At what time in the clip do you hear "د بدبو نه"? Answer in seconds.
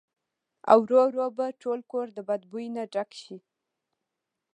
2.13-2.83